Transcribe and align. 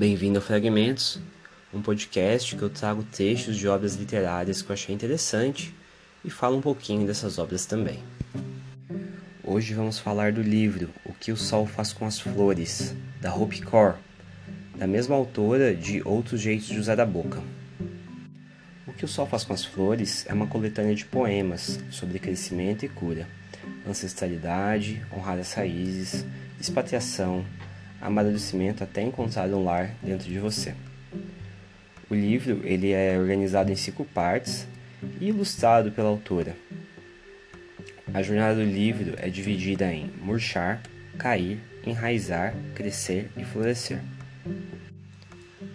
Bem-vindo 0.00 0.38
ao 0.38 0.42
Fragmentos, 0.42 1.20
um 1.74 1.82
podcast 1.82 2.56
que 2.56 2.62
eu 2.62 2.70
trago 2.70 3.02
textos 3.02 3.54
de 3.58 3.68
obras 3.68 3.96
literárias 3.96 4.62
que 4.62 4.70
eu 4.70 4.72
achei 4.72 4.94
interessante 4.94 5.74
e 6.24 6.30
falo 6.30 6.56
um 6.56 6.60
pouquinho 6.62 7.06
dessas 7.06 7.38
obras 7.38 7.66
também. 7.66 8.02
Hoje 9.44 9.74
vamos 9.74 9.98
falar 9.98 10.32
do 10.32 10.40
livro 10.40 10.88
O 11.04 11.12
que 11.12 11.30
o 11.30 11.36
Sol 11.36 11.66
faz 11.66 11.92
com 11.92 12.06
as 12.06 12.18
Flores, 12.18 12.94
da 13.20 13.34
Hope 13.34 13.60
Core, 13.60 13.96
da 14.74 14.86
mesma 14.86 15.14
autora 15.14 15.76
de 15.76 16.00
Outros 16.02 16.40
Jeitos 16.40 16.68
de 16.68 16.78
Usar 16.78 16.98
a 16.98 17.04
Boca. 17.04 17.42
O 18.86 18.94
que 18.94 19.04
o 19.04 19.08
Sol 19.08 19.26
faz 19.26 19.44
com 19.44 19.52
as 19.52 19.66
Flores 19.66 20.24
é 20.26 20.32
uma 20.32 20.46
coletânea 20.46 20.94
de 20.94 21.04
poemas 21.04 21.78
sobre 21.90 22.18
crescimento 22.18 22.86
e 22.86 22.88
cura, 22.88 23.28
ancestralidade, 23.86 25.02
honrar 25.14 25.38
as 25.38 25.52
raízes, 25.52 26.24
expatriação, 26.58 27.44
amadurecimento 28.00 28.82
até 28.82 29.02
encontrar 29.02 29.48
um 29.48 29.64
lar 29.64 29.94
dentro 30.02 30.28
de 30.28 30.38
você. 30.38 30.74
O 32.08 32.14
livro 32.14 32.60
ele 32.64 32.92
é 32.92 33.18
organizado 33.18 33.70
em 33.70 33.76
cinco 33.76 34.04
partes 34.04 34.66
e 35.20 35.28
ilustrado 35.28 35.92
pela 35.92 36.08
autora. 36.08 36.56
A 38.12 38.22
jornada 38.22 38.56
do 38.56 38.64
livro 38.64 39.14
é 39.18 39.28
dividida 39.28 39.92
em 39.92 40.10
murchar, 40.20 40.82
cair, 41.16 41.60
enraizar, 41.86 42.54
crescer 42.74 43.30
e 43.36 43.44
florescer. 43.44 44.00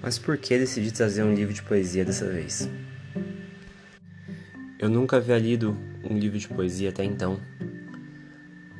Mas 0.01 0.19
por 0.19 0.37
que 0.37 0.57
decidi 0.57 0.91
trazer 0.91 1.23
um 1.23 1.33
livro 1.33 1.53
de 1.53 1.63
poesia 1.63 2.03
dessa 2.03 2.29
vez? 2.29 2.69
Eu 4.77 4.89
nunca 4.89 5.17
havia 5.17 5.37
lido 5.37 5.77
um 6.03 6.17
livro 6.17 6.37
de 6.37 6.47
poesia 6.47 6.89
até 6.89 7.03
então. 7.03 7.39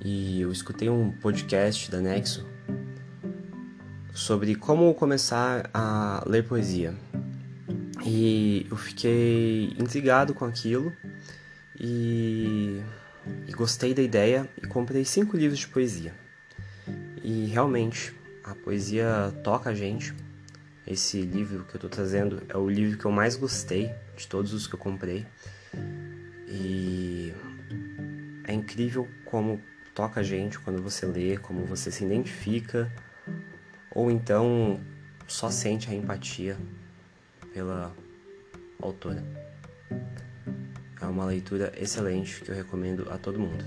E 0.04 0.42
eu 0.42 0.52
escutei 0.52 0.90
um 0.90 1.12
podcast 1.12 1.90
da 1.90 2.02
Nexo 2.02 2.55
sobre 4.16 4.56
como 4.56 4.94
começar 4.94 5.70
a 5.74 6.24
ler 6.26 6.48
poesia. 6.48 6.96
E 8.06 8.66
eu 8.72 8.78
fiquei 8.78 9.76
intrigado 9.78 10.34
com 10.34 10.46
aquilo 10.46 10.96
e, 11.78 12.82
e 13.46 13.52
gostei 13.52 13.94
da 13.94 14.02
ideia 14.02 14.50
e 14.64 14.68
comprei 14.68 15.04
cinco 15.04 15.36
livros 15.36 15.60
de 15.60 15.68
poesia. 15.68 16.14
E 17.22 17.46
realmente, 17.48 18.16
a 18.42 18.56
poesia 18.56 19.34
toca 19.44 19.72
a 19.72 19.76
gente. 19.76 20.16
Esse 20.88 21.22
livro 21.22 21.66
que 21.66 21.72
eu 21.72 21.78
estou 21.78 21.90
trazendo 21.90 22.42
é 22.48 22.56
o 22.56 22.70
livro 22.70 22.98
que 22.98 23.06
eu 23.06 23.12
mais 23.12 23.36
gostei 23.36 23.94
de 24.16 24.28
todos 24.28 24.54
os 24.54 24.66
que 24.66 24.76
eu 24.76 24.80
comprei. 24.80 25.26
E 26.48 27.34
é 28.46 28.54
incrível 28.54 29.10
como 29.26 29.60
toca 29.94 30.22
a 30.22 30.24
gente 30.24 30.58
quando 30.60 30.82
você 30.82 31.06
lê, 31.06 31.36
como 31.38 31.66
você 31.66 31.92
se 31.92 32.06
identifica 32.06 32.90
ou 33.96 34.12
então 34.12 34.80
só 35.26 35.50
sente 35.50 35.90
a 35.90 35.94
empatia 35.96 36.58
pela 37.54 37.96
autora. 38.82 39.24
É 41.02 41.06
uma 41.06 41.26
leitura 41.26 41.72
excelente 41.76 42.42
que 42.42 42.52
eu 42.52 42.56
recomendo 42.56 43.08
a 43.10 43.18
todo 43.18 43.40
mundo. 43.40 43.64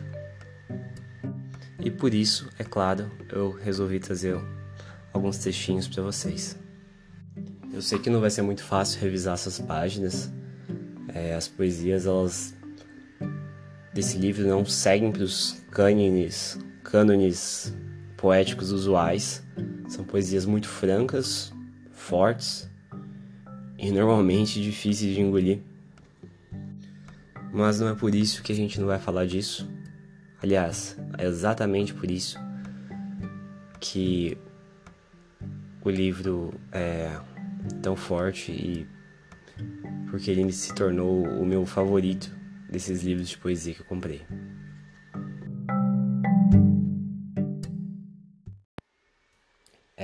E 1.81 1.91
por 1.91 2.12
isso, 2.12 2.51
é 2.59 2.65
claro, 2.65 3.11
eu 3.31 3.51
resolvi 3.51 3.99
trazer 3.99 4.39
alguns 5.12 5.39
textinhos 5.39 5.89
para 5.89 6.03
vocês. 6.03 6.59
Eu 7.73 7.81
sei 7.81 7.99
que 7.99 8.11
não 8.11 8.21
vai 8.21 8.31
ser 8.31 8.43
muito 8.43 8.62
fácil 8.65 9.01
revisar 9.01 9.34
essas 9.34 9.59
páginas. 9.61 10.31
É, 11.15 11.34
as 11.34 11.49
poesias, 11.49 12.06
elas 12.06 12.55
desse 13.95 14.19
livro 14.19 14.47
não 14.47 14.65
seguem 14.65 15.11
para 15.11 15.23
os 15.23 15.62
cânones, 15.71 16.59
cânones 16.83 17.75
poéticos 18.17 18.73
usuais. 18.73 19.43
São 19.89 20.05
poesias 20.05 20.44
muito 20.44 20.69
francas, 20.69 21.53
fortes 21.92 22.70
e 23.78 23.91
normalmente 23.91 24.62
difíceis 24.62 25.15
de 25.15 25.21
engolir. 25.21 25.60
Mas 27.53 27.81
não 27.81 27.88
é 27.88 27.94
por 27.94 28.15
isso 28.15 28.43
que 28.43 28.53
a 28.53 28.54
gente 28.54 28.78
não 28.78 28.87
vai 28.87 28.99
falar 28.99 29.26
disso. 29.26 29.69
Aliás, 30.43 30.97
é 31.16 31.26
exatamente 31.26 31.94
por 31.94 32.10
isso 32.10 32.38
que 33.81 34.37
o 35.82 35.91
livro 35.91 36.53
é 36.70 37.19
tão 37.82 37.97
forte 37.97 38.53
e 38.53 38.87
porque 40.10 40.31
ele 40.31 40.53
se 40.53 40.75
tornou 40.75 41.25
o 41.26 41.44
meu 41.44 41.65
favorito 41.66 42.31
desses 42.70 43.03
livros 43.03 43.28
de 43.28 43.38
poesia 43.38 43.75
que 43.75 43.81
eu 43.81 43.87
comprei. 43.87 44.22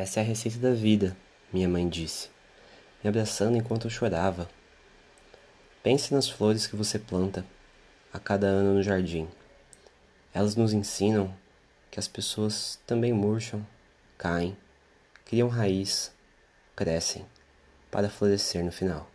Essa 0.05 0.21
é 0.21 0.23
a 0.23 0.27
receita 0.27 0.59
da 0.59 0.75
vida, 0.75 1.17
minha 1.51 1.67
mãe 1.67 1.89
disse, 1.89 2.29
me 3.03 3.09
abraçando 3.09 3.57
enquanto 3.57 3.87
eu 3.87 3.91
chorava. 3.91 4.47
Pense 5.83 6.13
nas 6.13 6.29
flores 6.29 6.67
que 6.67 6.77
você 6.77 6.99
planta 6.99 7.43
a 8.13 8.19
cada 8.19 8.47
ano 8.47 8.75
no 8.75 8.83
jardim. 8.83 9.27
Elas 10.35 10.57
nos 10.57 10.75
ensinam 10.75 11.35
que 11.91 11.99
as 11.99 12.07
pessoas 12.07 12.79
também 12.87 13.15
murcham, 13.15 13.67
caem, 14.19 14.55
criam 15.25 15.49
raiz, 15.49 16.13
crescem, 16.77 17.25
para 17.91 18.11
florescer 18.11 18.63
no 18.63 18.71
final. 18.71 19.11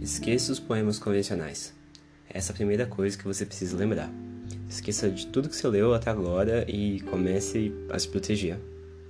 Esqueça 0.00 0.50
os 0.50 0.58
poemas 0.58 0.98
convencionais. 0.98 1.74
Essa 2.26 2.52
é 2.52 2.54
a 2.54 2.56
primeira 2.56 2.86
coisa 2.86 3.18
que 3.18 3.24
você 3.24 3.44
precisa 3.44 3.76
lembrar. 3.76 4.10
Esqueça 4.68 5.08
de 5.08 5.26
tudo 5.28 5.48
que 5.48 5.56
você 5.56 5.68
leu 5.68 5.94
até 5.94 6.10
agora 6.10 6.64
e 6.68 7.00
comece 7.02 7.72
a 7.90 7.98
se 7.98 8.08
proteger, 8.08 8.58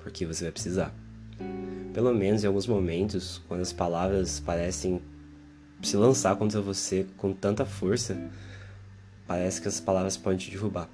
porque 0.03 0.27
você 0.27 0.45
vai 0.45 0.53
precisar. 0.53 0.95
Pelo 1.95 2.15
menos 2.15 2.45
em 2.45 2.47
alguns 2.47 2.67
momentos, 2.67 3.41
quando 3.49 3.63
as 3.63 3.73
palavras 3.73 4.39
parecem 4.39 5.01
se 5.83 5.97
lançar 5.97 6.37
contra 6.37 6.61
você 6.61 7.07
com 7.17 7.33
tanta 7.33 7.65
força, 7.65 8.19
parece 9.27 9.63
que 9.63 9.69
as 9.69 9.81
palavras 9.81 10.17
podem 10.17 10.39
te 10.39 10.51
derrubar. 10.51 10.89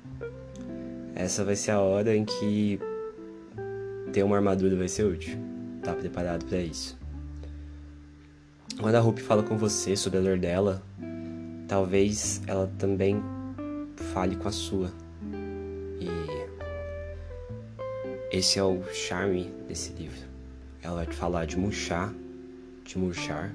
Essa 1.14 1.44
vai 1.44 1.56
ser 1.56 1.72
a 1.72 1.80
hora 1.80 2.16
em 2.16 2.24
que 2.24 2.78
ter 4.12 4.22
uma 4.22 4.36
armadura 4.36 4.76
vai 4.76 4.88
ser 4.88 5.04
útil. 5.04 5.36
Tá 5.82 5.92
preparado 5.92 6.44
para 6.44 6.58
isso. 6.58 6.96
Quando 8.80 8.94
a 8.94 9.00
Rupi 9.00 9.22
fala 9.22 9.42
com 9.42 9.56
você 9.56 9.96
sobre 9.96 10.18
a 10.18 10.22
dor 10.22 10.38
dela, 10.38 10.82
talvez 11.68 12.40
ela 12.46 12.70
também 12.78 13.20
fale 13.96 14.36
com 14.36 14.48
a 14.48 14.52
sua. 14.52 14.90
E 16.00 16.08
esse 18.30 18.58
é 18.58 18.62
o 18.64 18.82
charme 18.92 19.52
desse 19.68 19.92
livro. 19.92 20.28
Ela 20.82 20.96
vai 20.96 21.06
te 21.06 21.14
falar 21.14 21.46
de 21.46 21.58
murchar, 21.58 22.12
de 22.84 22.98
murchar 22.98 23.52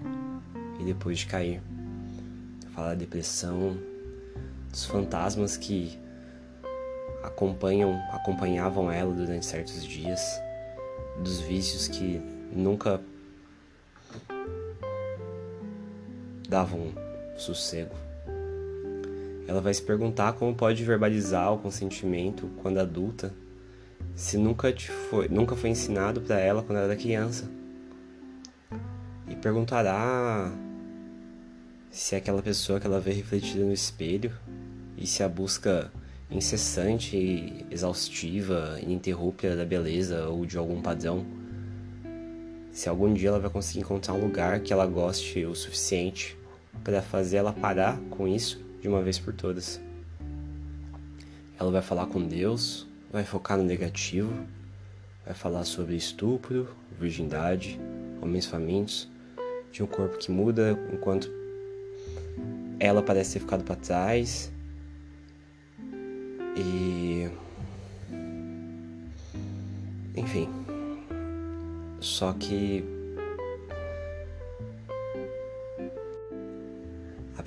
e 0.80 0.84
depois 0.84 1.20
de 1.20 1.25
cair. 1.28 1.62
Falar 2.74 2.90
da 2.90 2.96
depressão, 2.96 3.78
dos 4.70 4.86
fantasmas 4.86 5.58
que 5.58 6.00
acompanham, 7.24 8.00
acompanhavam 8.12 8.92
ela 8.92 9.14
durante 9.14 9.46
certos 9.46 9.84
dias, 9.84 10.22
dos 11.24 11.40
vícios 11.40 11.88
que 11.88 12.22
nunca 12.52 13.02
davam 16.48 16.94
sossego. 17.36 17.96
Ela 19.47 19.62
vai 19.62 19.74
se 19.74 19.81
perguntar 19.81 20.34
como 20.34 20.53
pode 20.53 20.84
verbalizar 20.84 21.53
o 21.53 21.58
consentimento 21.58 22.50
quando 22.62 22.80
adulta, 22.80 23.34
se 24.13 24.38
nunca 24.38 24.74
te 24.74 24.91
foi, 24.91 25.30
nunca 25.30 25.56
foi 25.56 25.69
ensinado 25.69 26.19
para 26.19 26.38
ela 26.38 26.62
quando 26.62 26.80
era 26.80 26.96
criança. 26.97 27.50
E 29.25 29.36
perguntará 29.36 30.52
se 31.90 32.13
é 32.13 32.18
aquela 32.18 32.41
pessoa 32.41 32.78
que 32.78 32.86
ela 32.86 33.00
vê 33.00 33.13
refletida 33.13 33.63
no 33.63 33.71
espelho 33.71 34.33
e 34.98 35.07
se 35.07 35.24
a 35.24 35.30
busca 35.30 35.92
incessante 36.30 37.16
e 37.16 37.66
exaustiva, 37.71 38.77
ininterrupta 38.81 39.56
da 39.56 39.63
beleza 39.63 40.27
ou 40.27 40.45
de 40.45 40.57
algum 40.57 40.81
padrão, 40.81 41.25
se 42.69 42.89
algum 42.89 43.13
dia 43.13 43.30
ela 43.30 43.39
vai 43.39 43.50
conseguir 43.50 43.80
encontrar 43.80 44.13
um 44.13 44.21
lugar 44.21 44.60
que 44.60 44.74
ela 44.74 44.86
goste 44.86 45.45
o 45.45 45.56
suficiente 45.56 46.38
para 46.83 47.01
fazer 47.01 47.38
ela 47.38 47.54
parar 47.54 47.98
com 48.10 48.27
isso 48.27 48.67
de 48.81 48.88
uma 48.88 49.01
vez 49.01 49.19
por 49.19 49.33
todas. 49.33 49.79
Ela 51.59 51.71
vai 51.71 51.81
falar 51.81 52.06
com 52.07 52.21
Deus, 52.21 52.88
vai 53.12 53.24
focar 53.24 53.57
no 53.57 53.63
negativo, 53.63 54.31
vai 55.25 55.33
falar 55.33 55.63
sobre 55.63 55.95
estupro, 55.95 56.69
virgindade, 57.00 57.79
homens 58.21 58.45
famintos, 58.45 59.09
de 59.71 59.83
um 59.83 59.88
corpo 59.88 60.18
que 60.18 60.31
muda 60.31 60.77
enquanto 60.94 61.29
ela 62.79 63.01
parece 63.01 63.33
ter 63.33 63.39
ficado 63.39 63.63
para 63.63 63.75
trás. 63.75 64.51
E. 66.56 67.30
Enfim. 70.15 70.50
Só 72.00 72.33
que 72.33 72.96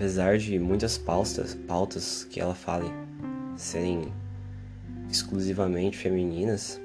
apesar 0.00 0.38
de 0.38 0.58
muitas 0.58 0.96
pautas, 0.96 1.54
pautas 1.54 2.24
que 2.24 2.40
ela 2.40 2.54
fale 2.54 2.90
serem 3.54 4.10
exclusivamente 5.10 5.98
femininas. 5.98 6.80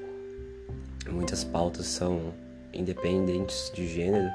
Muitas 1.10 1.42
pautas 1.42 1.86
são 1.86 2.34
independentes 2.74 3.72
de 3.74 3.88
gênero 3.88 4.30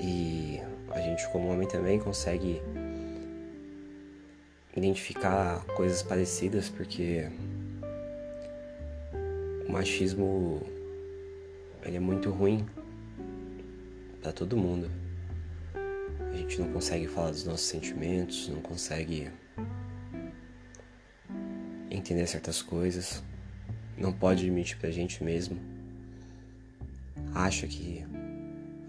e 0.00 0.58
a 0.92 0.98
gente 0.98 1.28
como 1.28 1.48
homem 1.52 1.68
também 1.68 1.98
consegue 1.98 2.62
identificar 4.74 5.62
coisas 5.76 6.02
parecidas 6.02 6.70
porque 6.70 7.28
o 9.68 9.70
machismo 9.70 10.62
ele 11.82 11.98
é 11.98 12.00
muito 12.00 12.30
ruim 12.30 12.64
para 14.22 14.32
todo 14.32 14.56
mundo. 14.56 15.07
Gente 16.48 16.62
não 16.62 16.72
consegue 16.72 17.06
falar 17.06 17.30
dos 17.30 17.44
nossos 17.44 17.66
sentimentos, 17.66 18.48
não 18.48 18.62
consegue 18.62 19.30
entender 21.90 22.26
certas 22.26 22.62
coisas, 22.62 23.22
não 23.98 24.14
pode 24.14 24.44
admitir 24.44 24.78
pra 24.78 24.90
gente 24.90 25.22
mesmo. 25.22 25.60
Acha 27.34 27.66
que 27.66 28.02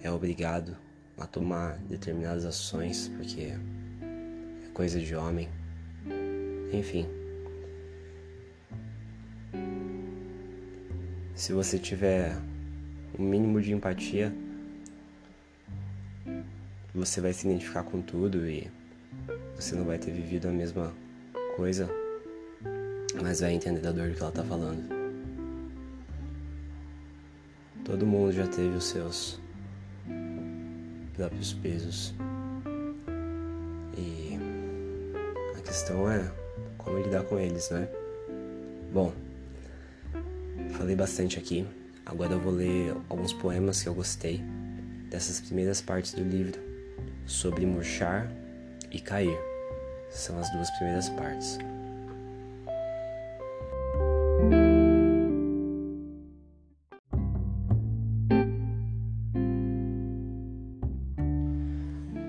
é 0.02 0.10
obrigado 0.10 0.78
a 1.18 1.28
tomar 1.28 1.78
determinadas 1.80 2.46
ações 2.46 3.10
porque 3.10 3.42
é 3.42 4.70
coisa 4.74 4.98
de 4.98 5.14
homem. 5.14 5.50
Enfim. 6.72 7.06
Se 11.36 11.52
você 11.52 11.78
tiver 11.78 12.38
um 13.20 13.24
mínimo 13.26 13.62
de 13.62 13.74
empatia, 13.74 14.34
você 17.00 17.22
vai 17.22 17.32
se 17.32 17.48
identificar 17.48 17.84
com 17.84 18.02
tudo 18.02 18.46
e 18.46 18.70
você 19.56 19.74
não 19.74 19.86
vai 19.86 19.98
ter 19.98 20.12
vivido 20.12 20.50
a 20.50 20.52
mesma 20.52 20.94
coisa, 21.56 21.90
mas 23.22 23.40
vai 23.40 23.54
entender 23.54 23.80
da 23.80 23.92
dor 23.92 24.12
que 24.12 24.22
ela 24.22 24.32
tá 24.32 24.44
falando. 24.44 24.84
Todo 27.86 28.06
mundo 28.06 28.34
já 28.34 28.46
teve 28.46 28.76
os 28.76 28.84
seus 28.84 29.40
próprios 31.16 31.54
pesos. 31.54 32.14
E 33.98 34.38
a 35.58 35.62
questão 35.62 36.12
é 36.12 36.30
como 36.78 37.00
lidar 37.00 37.24
com 37.24 37.40
eles, 37.40 37.70
né? 37.72 37.88
Bom, 38.94 39.14
falei 40.74 40.96
bastante 40.96 41.40
aqui. 41.40 41.66
Agora 42.06 42.34
eu 42.34 42.40
vou 42.40 42.52
ler 42.52 42.94
alguns 43.08 43.32
poemas 43.32 43.82
que 43.82 43.88
eu 43.88 43.94
gostei 43.94 44.42
dessas 45.10 45.40
primeiras 45.40 45.82
partes 45.82 46.14
do 46.14 46.24
livro 46.24 46.69
sobre 47.30 47.64
murchar 47.66 48.28
e 48.92 49.00
cair. 49.00 49.38
São 50.10 50.40
as 50.40 50.50
duas 50.52 50.70
primeiras 50.72 51.08
partes. 51.10 51.60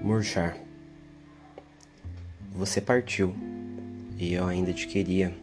Murchar. 0.03 0.57
Você 2.53 2.81
partiu 2.81 3.35
e 4.19 4.35
eu 4.35 4.47
ainda 4.47 4.75
te 4.75 4.87
queria, 4.87 5.35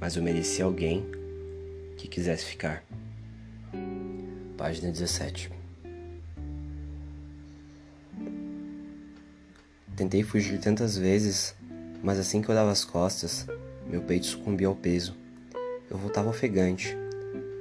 mas 0.00 0.16
eu 0.16 0.22
mereci 0.22 0.60
alguém 0.60 1.06
que 1.96 2.08
quisesse 2.08 2.44
ficar. 2.44 2.82
Página 4.56 4.90
17. 4.90 5.57
Tentei 9.98 10.22
fugir 10.22 10.60
tantas 10.60 10.96
vezes, 10.96 11.56
mas 12.04 12.20
assim 12.20 12.40
que 12.40 12.48
eu 12.48 12.54
dava 12.54 12.70
as 12.70 12.84
costas, 12.84 13.44
meu 13.84 14.00
peito 14.00 14.26
sucumbia 14.26 14.68
ao 14.68 14.74
peso. 14.76 15.16
Eu 15.90 15.98
voltava 15.98 16.30
ofegante. 16.30 16.96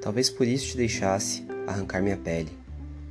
Talvez 0.04 0.30
por 0.30 0.45
isso 0.45 0.68
te 0.68 0.78
deixasse 0.78 1.44
arrancar 1.66 2.00
minha 2.00 2.16
pele. 2.16 2.56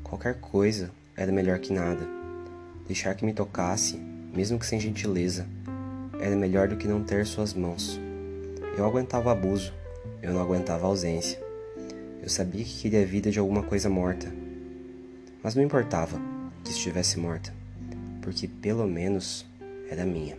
Qualquer 0.05 0.39
coisa 0.39 0.93
era 1.17 1.33
melhor 1.33 1.59
que 1.59 1.73
nada. 1.73 2.07
Deixar 2.87 3.17
que 3.17 3.25
me 3.25 3.33
tocasse, 3.33 3.97
mesmo 4.33 4.61
que 4.61 4.67
sem 4.67 4.79
gentileza, 4.79 5.45
era 6.21 6.37
melhor 6.37 6.69
do 6.69 6.77
que 6.77 6.87
não 6.87 7.03
ter 7.03 7.27
suas 7.27 7.53
mãos. 7.53 7.99
Eu 8.79 8.87
aguentava 8.87 9.33
abuso, 9.33 9.75
eu 10.23 10.33
não 10.33 10.41
aguentava 10.41 10.87
ausência. 10.87 11.43
Eu 12.23 12.29
sabia 12.29 12.63
que 12.63 12.79
queria 12.79 13.03
a 13.03 13.05
vida 13.05 13.29
de 13.29 13.41
alguma 13.41 13.65
coisa 13.65 13.89
morta. 13.89 14.33
Mas 15.43 15.57
não 15.57 15.65
importava 15.65 16.17
que 16.63 16.71
estivesse 16.71 17.19
morta, 17.19 17.53
porque 18.27 18.49
pelo 18.49 18.89
menos 18.89 19.47
era 19.89 20.05
minha. 20.05 20.37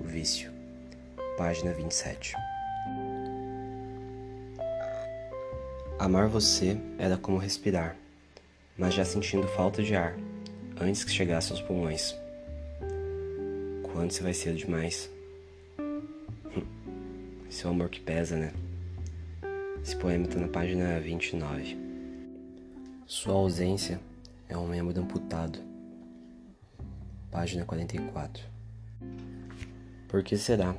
O 0.00 0.06
vício. 0.06 0.52
Página 1.36 1.72
27. 1.72 2.36
Amar 5.98 6.28
você 6.28 6.78
era 6.96 7.16
como 7.16 7.38
respirar, 7.38 7.96
mas 8.78 8.94
já 8.94 9.04
sentindo 9.04 9.48
falta 9.48 9.82
de 9.82 9.96
ar, 9.96 10.16
antes 10.80 11.02
que 11.02 11.10
chegasse 11.10 11.50
aos 11.50 11.60
pulmões. 11.60 12.14
Quando 13.92 14.12
você 14.12 14.22
vai 14.22 14.32
cedo 14.32 14.56
demais? 14.56 15.10
Esse 17.50 17.64
é 17.64 17.66
o 17.66 17.72
amor 17.72 17.88
que 17.88 17.98
pesa, 17.98 18.36
né? 18.36 18.52
Esse 19.82 19.96
poema 19.96 20.24
está 20.24 20.38
na 20.38 20.46
página 20.46 21.00
29. 21.00 21.76
Sua 23.06 23.34
ausência 23.34 24.00
é 24.48 24.56
um 24.56 24.68
membro 24.68 25.00
amputado. 25.00 25.69
Página 27.30 27.64
44. 27.64 28.44
Por 30.08 30.22
que 30.24 30.36
será 30.36 30.74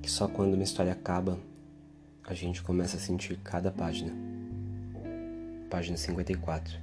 que 0.00 0.10
só 0.10 0.26
quando 0.26 0.54
uma 0.54 0.62
história 0.62 0.92
acaba 0.92 1.38
a 2.26 2.32
gente 2.32 2.62
começa 2.62 2.96
a 2.96 3.00
sentir 3.00 3.38
cada 3.44 3.70
página? 3.70 4.10
Página 5.68 5.98
54. 5.98 6.78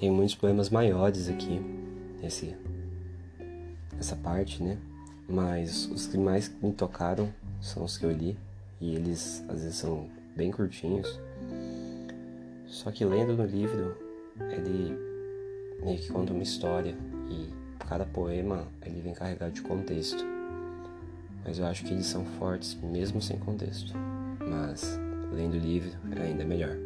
Tem 0.00 0.10
muitos 0.10 0.34
poemas 0.36 0.70
maiores 0.70 1.28
aqui 1.28 1.60
nesse 2.22 2.56
essa 3.98 4.16
parte, 4.16 4.62
né? 4.62 4.78
Mas 5.28 5.84
os 5.86 6.06
que 6.06 6.16
mais 6.16 6.50
me 6.62 6.72
tocaram 6.72 7.30
são 7.60 7.84
os 7.84 7.98
que 7.98 8.06
eu 8.06 8.12
li 8.12 8.38
e 8.80 8.94
eles 8.94 9.44
às 9.48 9.60
vezes 9.60 9.76
são 9.76 10.08
bem 10.34 10.50
curtinhos. 10.50 11.20
Só 12.66 12.90
que 12.90 13.04
lendo 13.04 13.36
no 13.36 13.44
livro, 13.44 13.96
ele 14.50 15.07
meio 15.82 15.98
que 15.98 16.12
conta 16.12 16.32
uma 16.32 16.42
história 16.42 16.96
e 17.30 17.48
cada 17.86 18.04
poema 18.04 18.66
ele 18.84 19.00
vem 19.00 19.14
carregado 19.14 19.52
de 19.52 19.62
contexto. 19.62 20.24
Mas 21.44 21.58
eu 21.58 21.66
acho 21.66 21.84
que 21.84 21.92
eles 21.92 22.06
são 22.06 22.24
fortes 22.38 22.74
mesmo 22.82 23.22
sem 23.22 23.38
contexto. 23.38 23.94
Mas 24.40 24.98
lendo 25.32 25.54
o 25.54 25.58
livro 25.58 25.90
é 26.16 26.22
ainda 26.22 26.44
melhor. 26.44 26.76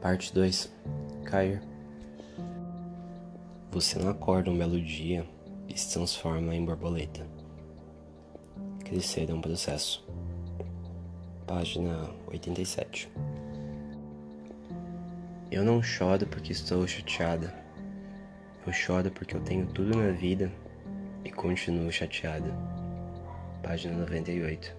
Parte 0.00 0.32
2 0.32 0.72
Cair 1.24 1.60
Você 3.70 3.98
não 3.98 4.08
acorda 4.08 4.50
um 4.50 4.56
belo 4.56 4.80
dia 4.80 5.28
e 5.68 5.78
se 5.78 5.92
transforma 5.92 6.54
em 6.54 6.64
borboleta. 6.64 7.37
Crescer 8.88 9.28
é 9.28 9.34
um 9.34 9.40
processo. 9.42 10.02
Página 11.46 12.08
87 12.26 13.12
Eu 15.50 15.62
não 15.62 15.82
choro 15.82 16.26
porque 16.26 16.52
estou 16.52 16.86
chateada. 16.86 17.54
Eu 18.66 18.72
choro 18.72 19.10
porque 19.10 19.36
eu 19.36 19.42
tenho 19.42 19.66
tudo 19.66 19.94
na 19.94 20.10
vida 20.12 20.50
e 21.22 21.30
continuo 21.30 21.92
chateada. 21.92 22.50
Página 23.62 23.94
98 23.94 24.74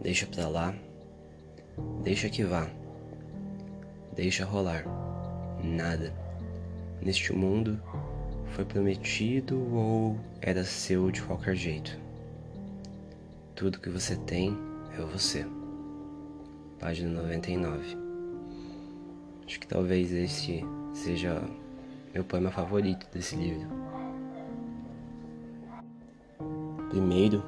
Deixa 0.00 0.26
pra 0.26 0.48
lá. 0.48 0.74
Deixa 2.02 2.30
que 2.30 2.42
vá. 2.42 2.70
Deixa 4.16 4.46
rolar. 4.46 4.86
Nada. 5.62 6.10
Neste 7.02 7.34
mundo 7.34 7.78
foi 8.52 8.64
prometido 8.64 9.58
ou 9.74 10.18
era 10.40 10.64
seu 10.64 11.10
de 11.10 11.22
qualquer 11.22 11.56
jeito. 11.56 11.98
Tudo 13.54 13.80
que 13.80 13.88
você 13.88 14.16
tem 14.16 14.56
é 14.98 15.00
você. 15.02 15.46
Página 16.78 17.22
99. 17.22 17.96
Acho 19.46 19.60
que 19.60 19.66
talvez 19.66 20.12
este 20.12 20.64
seja 20.92 21.42
meu 22.12 22.24
poema 22.24 22.50
favorito 22.50 23.06
desse 23.12 23.36
livro. 23.36 23.68
Primeiro, 26.90 27.42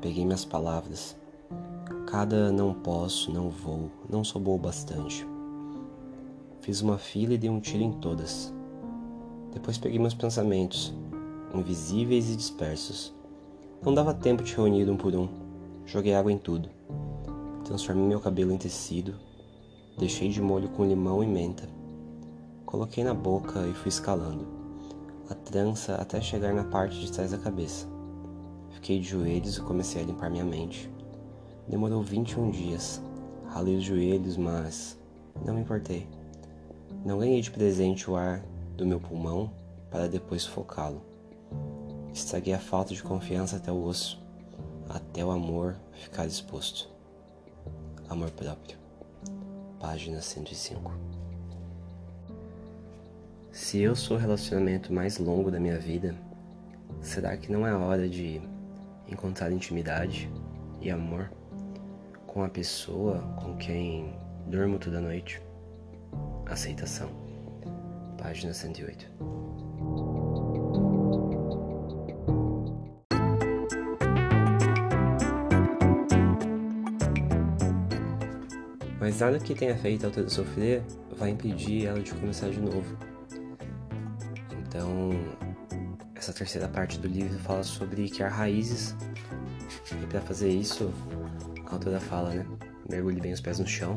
peguei 0.00 0.24
minhas 0.24 0.44
palavras 0.44 1.16
Cada 2.10 2.50
não 2.50 2.72
posso, 2.72 3.30
não 3.30 3.50
vou, 3.50 3.90
não 4.08 4.24
sou 4.24 4.40
bom 4.40 4.56
bastante. 4.56 5.26
Fiz 6.62 6.80
uma 6.80 6.96
fila 6.96 7.34
e 7.34 7.38
dei 7.38 7.50
um 7.50 7.60
tiro 7.60 7.82
em 7.82 7.92
todas. 7.92 8.50
Depois 9.52 9.78
peguei 9.78 9.98
meus 9.98 10.14
pensamentos, 10.14 10.94
invisíveis 11.54 12.30
e 12.30 12.36
dispersos. 12.36 13.14
Não 13.82 13.94
dava 13.94 14.12
tempo 14.12 14.42
de 14.42 14.54
reunir 14.54 14.88
um 14.90 14.96
por 14.96 15.14
um. 15.14 15.28
Joguei 15.86 16.14
água 16.14 16.30
em 16.30 16.38
tudo. 16.38 16.68
Transformei 17.64 18.06
meu 18.06 18.20
cabelo 18.20 18.52
em 18.52 18.58
tecido. 18.58 19.14
Deixei 19.98 20.28
de 20.28 20.40
molho 20.40 20.68
com 20.70 20.84
limão 20.84 21.22
e 21.24 21.26
menta. 21.26 21.68
Coloquei 22.66 23.02
na 23.02 23.14
boca 23.14 23.66
e 23.66 23.72
fui 23.72 23.88
escalando. 23.88 24.46
A 25.30 25.34
trança 25.34 25.94
até 25.94 26.20
chegar 26.20 26.52
na 26.52 26.64
parte 26.64 26.98
de 27.00 27.10
trás 27.10 27.30
da 27.30 27.38
cabeça. 27.38 27.86
Fiquei 28.70 29.00
de 29.00 29.08
joelhos 29.08 29.56
e 29.56 29.62
comecei 29.62 30.02
a 30.02 30.04
limpar 30.04 30.30
minha 30.30 30.44
mente. 30.44 30.90
Demorou 31.66 32.02
21 32.02 32.50
dias. 32.50 33.02
Ralei 33.46 33.76
os 33.76 33.84
joelhos, 33.84 34.36
mas 34.36 34.98
não 35.44 35.54
me 35.54 35.62
importei. 35.62 36.06
Não 37.04 37.18
ganhei 37.18 37.40
de 37.40 37.50
presente 37.50 38.10
o 38.10 38.16
ar 38.16 38.44
do 38.78 38.86
meu 38.86 39.00
pulmão 39.00 39.50
para 39.90 40.08
depois 40.08 40.42
sufocá-lo. 40.42 41.02
Estraguei 42.14 42.54
a 42.54 42.60
falta 42.60 42.94
de 42.94 43.02
confiança 43.02 43.56
até 43.56 43.72
o 43.72 43.82
osso, 43.82 44.22
até 44.88 45.24
o 45.24 45.32
amor 45.32 45.76
ficar 45.92 46.26
exposto. 46.26 46.88
Amor 48.08 48.30
próprio. 48.30 48.78
Página 49.80 50.20
105. 50.20 50.92
Se 53.50 53.80
eu 53.80 53.96
sou 53.96 54.16
o 54.16 54.20
relacionamento 54.20 54.92
mais 54.92 55.18
longo 55.18 55.50
da 55.50 55.58
minha 55.58 55.78
vida, 55.78 56.14
será 57.02 57.36
que 57.36 57.50
não 57.50 57.66
é 57.66 57.74
hora 57.74 58.08
de 58.08 58.40
encontrar 59.08 59.50
intimidade 59.50 60.30
e 60.80 60.88
amor 60.88 61.32
com 62.28 62.44
a 62.44 62.48
pessoa 62.48 63.18
com 63.42 63.56
quem 63.56 64.14
durmo 64.46 64.78
toda 64.78 65.00
noite? 65.00 65.42
Aceitação. 66.46 67.27
Página 68.18 68.52
108. 68.52 69.06
Mas 79.00 79.20
nada 79.20 79.38
que 79.38 79.54
tenha 79.54 79.74
feito 79.76 80.04
a 80.04 80.08
autora 80.08 80.28
sofrer 80.28 80.82
vai 81.16 81.30
impedir 81.30 81.86
ela 81.86 82.00
de 82.00 82.12
começar 82.12 82.50
de 82.50 82.60
novo. 82.60 82.96
Então, 84.60 85.10
essa 86.14 86.32
terceira 86.32 86.68
parte 86.68 86.98
do 86.98 87.08
livro 87.08 87.38
fala 87.38 87.62
sobre 87.62 88.10
criar 88.10 88.28
raízes. 88.28 88.94
E 89.90 90.06
para 90.06 90.20
fazer 90.20 90.50
isso, 90.50 90.92
a 91.66 91.72
autora 91.72 91.98
fala, 91.98 92.34
né? 92.34 92.46
Mergulhe 92.90 93.20
bem 93.20 93.32
os 93.32 93.40
pés 93.40 93.58
no 93.58 93.66
chão, 93.66 93.94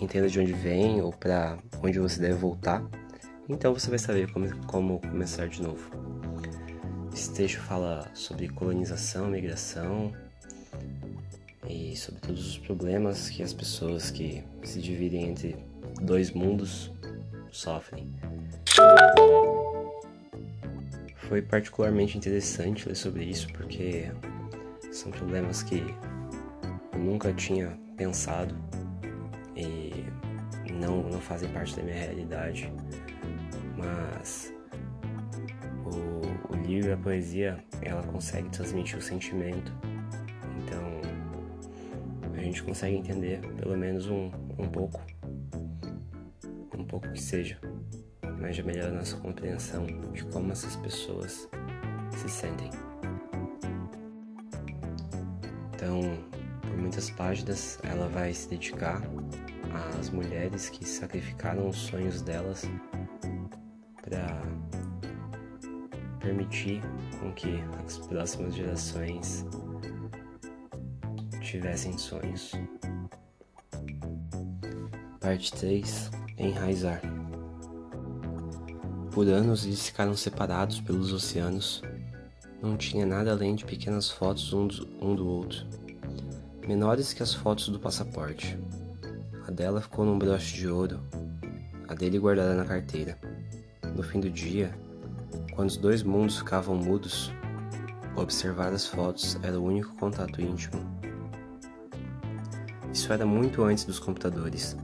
entenda 0.00 0.28
de 0.28 0.40
onde 0.40 0.52
vem 0.52 1.00
ou 1.00 1.12
para 1.12 1.58
onde 1.82 1.98
você 1.98 2.20
deve 2.20 2.34
voltar. 2.34 2.82
Então 3.50 3.74
você 3.74 3.90
vai 3.90 3.98
saber 3.98 4.30
como, 4.30 4.66
como 4.66 5.00
começar 5.00 5.48
de 5.48 5.60
novo. 5.60 5.90
Esse 7.12 7.34
texto 7.34 7.60
fala 7.60 8.08
sobre 8.14 8.48
colonização, 8.48 9.28
migração, 9.28 10.12
e 11.68 11.96
sobre 11.96 12.20
todos 12.20 12.46
os 12.48 12.58
problemas 12.58 13.28
que 13.28 13.42
as 13.42 13.52
pessoas 13.52 14.08
que 14.08 14.44
se 14.62 14.80
dividem 14.80 15.28
entre 15.28 15.56
dois 16.00 16.30
mundos 16.30 16.92
sofrem. 17.50 18.14
Foi 21.16 21.42
particularmente 21.42 22.16
interessante 22.16 22.88
ler 22.88 22.94
sobre 22.94 23.24
isso 23.24 23.48
porque 23.52 24.12
são 24.92 25.10
problemas 25.10 25.64
que 25.64 25.84
eu 26.92 26.98
nunca 27.00 27.32
tinha 27.32 27.76
pensado 27.96 28.54
e 29.56 30.04
não, 30.72 31.02
não 31.02 31.20
fazem 31.20 31.48
parte 31.50 31.76
da 31.76 31.82
minha 31.82 31.96
realidade, 31.96 32.72
mas 33.80 34.52
o, 35.84 36.52
o 36.52 36.56
livro 36.56 36.90
e 36.90 36.92
a 36.92 36.96
poesia 36.96 37.64
ela 37.82 38.02
consegue 38.04 38.48
transmitir 38.50 38.98
o 38.98 39.02
sentimento 39.02 39.72
a 42.40 42.42
gente 42.42 42.62
consegue 42.62 42.96
entender 42.96 43.40
pelo 43.56 43.76
menos 43.76 44.06
um, 44.08 44.30
um 44.58 44.66
pouco, 44.66 45.00
um 46.76 46.84
pouco 46.84 47.10
que 47.12 47.20
seja, 47.20 47.58
mas 48.40 48.56
já 48.56 48.62
melhora 48.62 48.88
a 48.88 48.94
nossa 48.94 49.16
compreensão 49.18 49.86
de 50.12 50.24
como 50.24 50.50
essas 50.50 50.74
pessoas 50.76 51.48
se 52.16 52.28
sentem. 52.28 52.70
Então, 55.74 56.00
por 56.62 56.78
muitas 56.78 57.10
páginas, 57.10 57.78
ela 57.82 58.08
vai 58.08 58.32
se 58.32 58.48
dedicar 58.48 59.02
às 59.98 60.08
mulheres 60.08 60.70
que 60.70 60.88
sacrificaram 60.88 61.68
os 61.68 61.76
sonhos 61.76 62.22
delas 62.22 62.64
para 64.10 64.42
permitir 66.18 66.82
com 67.18 67.32
que 67.32 67.62
as 67.84 67.98
próximas 67.98 68.54
gerações 68.54 69.46
tivessem 71.40 71.96
sonhos. 71.96 72.52
Parte 75.20 75.52
3 75.52 76.10
Enraizar 76.38 77.00
Por 79.12 79.28
anos 79.28 79.64
eles 79.64 79.86
ficaram 79.86 80.16
separados 80.16 80.80
pelos 80.80 81.12
oceanos. 81.12 81.82
Não 82.62 82.76
tinha 82.76 83.06
nada 83.06 83.30
além 83.30 83.54
de 83.54 83.64
pequenas 83.64 84.10
fotos 84.10 84.52
um 84.52 84.66
do, 84.66 84.88
um 85.00 85.14
do 85.14 85.26
outro, 85.26 85.66
menores 86.66 87.12
que 87.12 87.22
as 87.22 87.32
fotos 87.32 87.68
do 87.68 87.78
passaporte. 87.78 88.58
A 89.46 89.50
dela 89.50 89.80
ficou 89.80 90.04
num 90.04 90.18
broche 90.18 90.56
de 90.56 90.68
ouro, 90.68 91.00
a 91.88 91.94
dele 91.94 92.18
guardada 92.18 92.54
na 92.54 92.64
carteira. 92.64 93.18
No 94.00 94.06
fim 94.06 94.18
do 94.18 94.30
dia, 94.30 94.74
quando 95.54 95.68
os 95.68 95.76
dois 95.76 96.02
mundos 96.02 96.38
ficavam 96.38 96.74
mudos, 96.74 97.30
observar 98.16 98.72
as 98.72 98.86
fotos 98.86 99.38
era 99.42 99.60
o 99.60 99.62
único 99.62 99.94
contato 99.96 100.40
íntimo. 100.40 100.80
Isso 102.90 103.12
era 103.12 103.26
muito 103.26 103.62
antes 103.62 103.84
dos 103.84 103.98
computadores, 103.98 104.74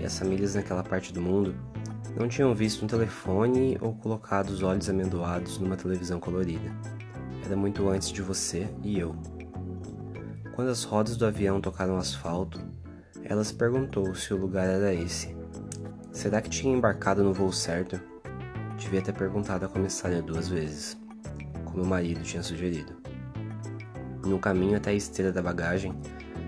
e 0.00 0.06
as 0.06 0.18
famílias 0.18 0.54
naquela 0.54 0.82
parte 0.82 1.12
do 1.12 1.20
mundo 1.20 1.54
não 2.18 2.26
tinham 2.28 2.54
visto 2.54 2.82
um 2.82 2.88
telefone 2.88 3.76
ou 3.78 3.94
colocado 3.94 4.48
os 4.48 4.62
olhos 4.62 4.88
amendoados 4.88 5.58
numa 5.58 5.76
televisão 5.76 6.18
colorida. 6.18 6.74
Era 7.44 7.54
muito 7.54 7.86
antes 7.90 8.08
de 8.08 8.22
você 8.22 8.74
e 8.82 8.98
eu. 8.98 9.14
Quando 10.56 10.70
as 10.70 10.82
rodas 10.82 11.18
do 11.18 11.26
avião 11.26 11.60
tocaram 11.60 11.98
asfalto, 11.98 12.58
ela 13.22 13.44
se 13.44 13.52
perguntou 13.52 14.14
se 14.14 14.32
o 14.32 14.38
lugar 14.38 14.66
era 14.66 14.94
esse. 14.94 15.36
Será 16.10 16.40
que 16.40 16.48
tinha 16.48 16.74
embarcado 16.74 17.22
no 17.22 17.34
voo 17.34 17.52
certo? 17.52 18.11
Devia 18.82 19.00
ter 19.00 19.14
perguntado 19.14 19.64
à 19.64 19.68
comissária 19.68 20.20
duas 20.20 20.48
vezes, 20.48 20.98
como 21.64 21.84
o 21.84 21.86
marido 21.86 22.20
tinha 22.22 22.42
sugerido. 22.42 22.94
No 24.26 24.40
caminho 24.40 24.76
até 24.76 24.90
a 24.90 24.94
esteira 24.94 25.30
da 25.30 25.40
bagagem, 25.40 25.94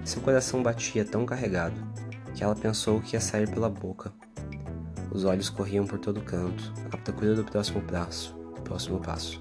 seu 0.04 0.20
coração 0.20 0.60
batia 0.60 1.04
tão 1.04 1.24
carregado 1.24 1.80
que 2.34 2.42
ela 2.42 2.56
pensou 2.56 3.00
que 3.00 3.14
ia 3.14 3.20
sair 3.20 3.48
pela 3.48 3.70
boca. 3.70 4.12
Os 5.12 5.24
olhos 5.24 5.48
corriam 5.48 5.86
por 5.86 6.00
todo 6.00 6.20
canto, 6.22 6.72
à 6.92 6.96
procura 6.96 7.36
do 7.36 7.44
próximo 7.44 7.80
passo, 7.82 8.34
próximo 8.64 8.98
passo. 8.98 9.40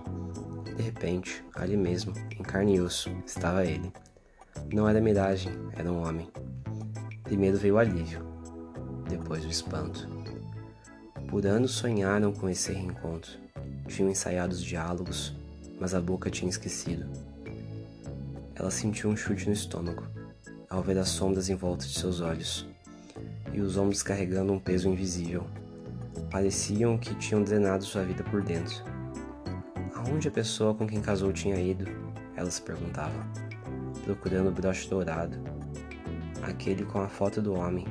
De 0.63 0.81
repente, 0.83 1.43
ali 1.55 1.75
mesmo, 1.75 2.13
em 2.31 2.43
carne 2.43 2.75
e 2.75 2.79
osso, 2.79 3.09
estava 3.25 3.65
ele. 3.65 3.91
Não 4.71 4.87
era 4.87 5.01
miragem, 5.01 5.51
era 5.75 5.91
um 5.91 6.07
homem. 6.07 6.31
Primeiro 7.23 7.57
veio 7.57 7.75
o 7.75 7.79
alívio, 7.79 8.23
depois 9.09 9.43
o 9.43 9.49
espanto. 9.49 10.12
Por 11.33 11.47
anos 11.47 11.71
sonharam 11.71 12.31
com 12.31 12.47
esse 12.47 12.71
reencontro. 12.71 13.31
Tinham 13.87 14.11
ensaiado 14.11 14.53
os 14.53 14.63
diálogos, 14.63 15.35
mas 15.79 15.95
a 15.95 15.99
boca 15.99 16.29
tinha 16.29 16.47
esquecido. 16.47 17.07
Ela 18.53 18.69
sentiu 18.69 19.09
um 19.09 19.17
chute 19.17 19.47
no 19.47 19.53
estômago 19.53 20.03
ao 20.69 20.83
ver 20.83 20.95
as 20.99 21.09
sombras 21.09 21.49
em 21.49 21.55
volta 21.55 21.87
de 21.87 21.93
seus 21.95 22.21
olhos, 22.21 22.67
e 23.51 23.59
os 23.61 23.77
ombros 23.77 24.03
carregando 24.03 24.53
um 24.53 24.59
peso 24.59 24.87
invisível. 24.87 25.47
Pareciam 26.29 26.99
que 26.99 27.15
tinham 27.15 27.43
drenado 27.43 27.83
sua 27.83 28.03
vida 28.03 28.23
por 28.25 28.43
dentro. 28.43 28.83
Aonde 29.95 30.27
a 30.27 30.31
pessoa 30.31 30.75
com 30.75 30.85
quem 30.85 31.01
casou 31.01 31.33
tinha 31.33 31.59
ido? 31.59 31.85
Ela 32.35 32.51
se 32.51 32.61
perguntava, 32.61 33.27
procurando 34.05 34.49
o 34.49 34.53
broche 34.53 34.87
dourado, 34.87 35.35
aquele 36.43 36.85
com 36.85 37.01
a 37.01 37.07
foto 37.07 37.41
do 37.41 37.55
homem, 37.55 37.87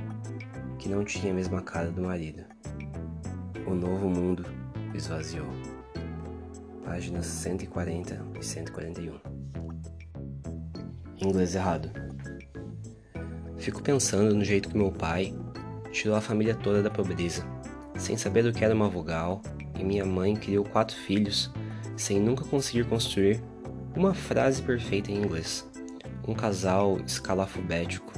que 0.78 0.88
não 0.88 1.04
tinha 1.04 1.32
a 1.32 1.34
mesma 1.34 1.60
cara 1.60 1.90
do 1.90 2.02
marido. 2.02 2.51
O 3.72 3.74
novo 3.74 4.06
mundo 4.06 4.44
esvaziou. 4.94 5.46
Páginas 6.84 7.24
140 7.24 8.22
e 8.38 8.44
141. 8.44 9.14
Inglês 11.16 11.54
errado. 11.54 11.90
Fico 13.56 13.82
pensando 13.82 14.34
no 14.34 14.44
jeito 14.44 14.68
que 14.68 14.76
meu 14.76 14.92
pai 14.92 15.34
tirou 15.90 16.14
a 16.14 16.20
família 16.20 16.54
toda 16.54 16.82
da 16.82 16.90
pobreza, 16.90 17.46
sem 17.96 18.14
saber 18.14 18.42
do 18.42 18.52
que 18.52 18.62
era 18.62 18.74
uma 18.74 18.90
vogal, 18.90 19.40
e 19.80 19.82
minha 19.82 20.04
mãe 20.04 20.36
criou 20.36 20.66
quatro 20.66 20.94
filhos 20.94 21.50
sem 21.96 22.20
nunca 22.20 22.44
conseguir 22.44 22.84
construir 22.84 23.42
uma 23.96 24.12
frase 24.12 24.60
perfeita 24.60 25.10
em 25.10 25.16
inglês. 25.16 25.66
Um 26.28 26.34
casal 26.34 27.00
escalafobético 27.06 28.12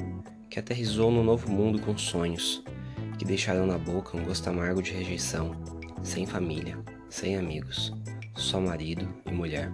que 0.50 0.58
aterrizou 0.58 1.12
no 1.12 1.23
novo 1.23 1.49
mundo 1.49 1.80
com 1.80 1.96
sonhos, 1.96 2.64
que 3.18 3.25
deixaram 3.25 3.66
na 3.66 3.78
boca 3.78 4.16
um 4.16 4.25
gosto 4.25 4.49
amargo 4.49 4.83
de 4.83 4.92
rejeição, 4.92 5.52
sem 6.02 6.26
família, 6.26 6.78
sem 7.09 7.37
amigos, 7.37 7.92
só 8.35 8.61
marido 8.61 9.09
e 9.25 9.33
mulher. 9.33 9.71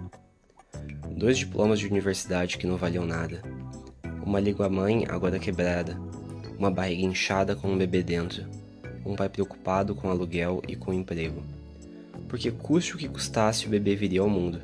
Dois 1.17 1.37
diplomas 1.37 1.79
de 1.79 1.87
universidade 1.87 2.57
que 2.57 2.67
não 2.67 2.77
valiam 2.77 3.05
nada, 3.05 3.41
Uma 4.23 4.39
língua 4.39 4.69
mãe 4.69 5.05
agora 5.09 5.39
quebrada, 5.39 5.97
uma 6.57 6.69
barriga 6.69 7.01
inchada 7.01 7.55
com 7.55 7.67
um 7.67 7.77
bebê 7.77 8.03
dentro, 8.03 8.45
um 9.03 9.15
pai 9.15 9.27
preocupado 9.27 9.95
com 9.95 10.11
aluguel 10.11 10.61
e 10.67 10.75
com 10.75 10.93
emprego. 10.93 11.41
Porque 12.29 12.51
custe 12.51 12.93
o 12.93 12.97
que 12.99 13.09
custasse, 13.09 13.65
o 13.65 13.69
bebê 13.69 13.95
viria 13.95 14.21
ao 14.21 14.29
mundo, 14.29 14.61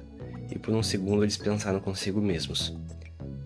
e 0.51 0.59
por 0.59 0.75
um 0.75 0.83
segundo 0.83 1.23
eles 1.23 1.37
pensaram 1.37 1.79
consigo 1.79 2.21
mesmos: 2.21 2.71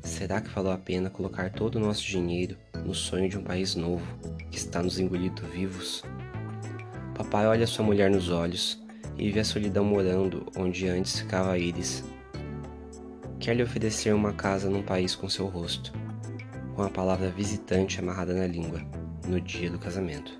será 0.03 0.41
que 0.41 0.49
valeu 0.49 0.73
a 0.73 0.77
pena 0.77 1.09
colocar 1.09 1.49
todo 1.49 1.77
o 1.77 1.79
nosso 1.79 2.03
dinheiro 2.03 2.57
no 2.85 2.93
sonho 2.93 3.29
de 3.29 3.37
um 3.37 3.43
país 3.43 3.73
novo 3.73 4.05
que 4.51 4.57
está 4.57 4.83
nos 4.83 4.99
engolindo 4.99 5.41
vivos? 5.47 6.03
Papai 7.15 7.47
olha 7.47 7.65
sua 7.65 7.85
mulher 7.85 8.11
nos 8.11 8.29
olhos 8.29 8.83
e 9.17 9.31
vê 9.31 9.39
a 9.39 9.45
solidão 9.45 9.85
morando 9.85 10.45
onde 10.57 10.87
antes 10.87 11.19
ficava 11.19 11.53
a 11.53 11.57
íris. 11.57 12.03
Quer 13.39 13.55
lhe 13.55 13.63
oferecer 13.63 14.13
uma 14.13 14.33
casa 14.33 14.69
num 14.69 14.83
país 14.83 15.15
com 15.15 15.29
seu 15.29 15.47
rosto, 15.47 15.93
com 16.75 16.83
a 16.83 16.89
palavra 16.89 17.29
visitante 17.29 17.99
amarrada 17.99 18.33
na 18.33 18.45
língua, 18.45 18.81
no 19.25 19.39
dia 19.39 19.69
do 19.69 19.79
casamento. 19.79 20.39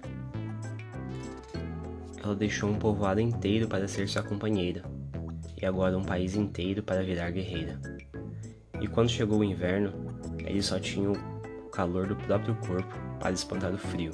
Ela 2.24 2.36
deixou 2.36 2.70
um 2.70 2.78
povoado 2.78 3.20
inteiro 3.20 3.68
para 3.68 3.88
ser 3.88 4.08
sua 4.08 4.22
companheira, 4.22 4.84
e 5.60 5.66
agora 5.66 5.98
um 5.98 6.04
país 6.04 6.36
inteiro 6.36 6.84
para 6.84 7.04
virar 7.04 7.32
guerreira. 7.32 7.80
E 8.80 8.88
quando 8.88 9.10
chegou 9.10 9.40
o 9.40 9.44
inverno, 9.44 9.94
ele 10.46 10.62
só 10.62 10.80
tinha 10.80 11.12
o 11.12 11.70
calor 11.70 12.08
do 12.08 12.16
próprio 12.16 12.56
corpo 12.56 13.11
para 13.22 13.32
espantar 13.32 13.72
o 13.72 13.78
frio. 13.78 14.12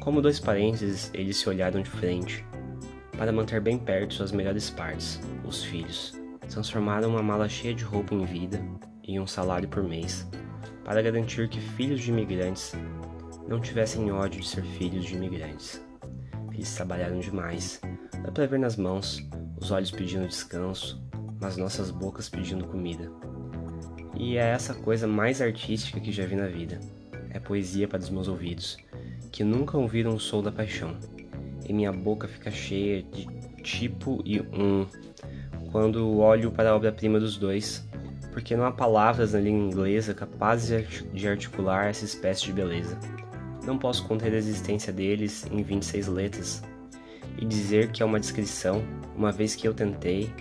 Como 0.00 0.22
dois 0.22 0.40
parentes, 0.40 1.10
eles 1.12 1.36
se 1.36 1.48
olharam 1.48 1.82
de 1.82 1.90
frente 1.90 2.44
para 3.16 3.30
manter 3.30 3.60
bem 3.60 3.78
perto 3.78 4.14
suas 4.14 4.32
melhores 4.32 4.70
partes, 4.70 5.20
os 5.44 5.62
filhos. 5.62 6.18
Transformaram 6.48 7.10
uma 7.10 7.22
mala 7.22 7.48
cheia 7.48 7.74
de 7.74 7.84
roupa 7.84 8.14
em 8.14 8.24
vida 8.24 8.60
e 9.06 9.20
um 9.20 9.26
salário 9.26 9.68
por 9.68 9.84
mês 9.84 10.26
para 10.84 11.02
garantir 11.02 11.48
que 11.48 11.60
filhos 11.60 12.00
de 12.00 12.10
imigrantes 12.10 12.72
não 13.46 13.60
tivessem 13.60 14.10
ódio 14.10 14.40
de 14.40 14.48
ser 14.48 14.62
filhos 14.62 15.04
de 15.04 15.14
imigrantes. 15.14 15.84
Eles 16.52 16.74
trabalharam 16.74 17.20
demais, 17.20 17.80
dá 18.22 18.32
para 18.32 18.46
ver 18.46 18.58
nas 18.58 18.76
mãos, 18.76 19.22
os 19.60 19.70
olhos 19.70 19.90
pedindo 19.90 20.26
descanso, 20.26 21.00
mas 21.40 21.56
nossas 21.56 21.90
bocas 21.90 22.28
pedindo 22.28 22.66
comida. 22.66 23.12
E 24.16 24.36
é 24.36 24.50
essa 24.50 24.74
coisa 24.74 25.06
mais 25.06 25.40
artística 25.40 26.00
que 26.00 26.10
já 26.10 26.26
vi 26.26 26.36
na 26.36 26.46
vida. 26.46 26.80
É 27.30 27.38
poesia 27.38 27.86
para 27.86 28.00
os 28.00 28.10
meus 28.10 28.28
ouvidos, 28.28 28.76
que 29.30 29.44
nunca 29.44 29.78
ouviram 29.78 30.14
o 30.14 30.20
som 30.20 30.42
da 30.42 30.50
paixão. 30.50 30.96
E 31.68 31.72
minha 31.72 31.92
boca 31.92 32.26
fica 32.26 32.50
cheia 32.50 33.02
de 33.02 33.26
tipo 33.62 34.20
e 34.24 34.40
um 34.40 34.86
quando 35.70 36.18
olho 36.18 36.50
para 36.50 36.70
a 36.70 36.76
obra-prima 36.76 37.20
dos 37.20 37.36
dois, 37.36 37.86
porque 38.32 38.56
não 38.56 38.64
há 38.64 38.72
palavras 38.72 39.32
na 39.32 39.40
língua 39.40 39.66
inglesa 39.66 40.14
capazes 40.14 41.04
de 41.12 41.28
articular 41.28 41.86
essa 41.86 42.04
espécie 42.04 42.46
de 42.46 42.52
beleza. 42.52 42.98
Não 43.64 43.78
posso 43.78 44.06
conter 44.06 44.32
a 44.32 44.36
existência 44.36 44.92
deles 44.92 45.46
em 45.50 45.62
26 45.62 46.08
letras 46.08 46.62
e 47.38 47.44
dizer 47.44 47.92
que 47.92 48.02
é 48.02 48.06
uma 48.06 48.18
descrição, 48.18 48.82
uma 49.16 49.30
vez 49.30 49.54
que 49.54 49.68
eu 49.68 49.74
tentei, 49.74 50.32